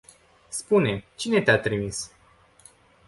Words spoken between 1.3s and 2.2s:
te-a trimis?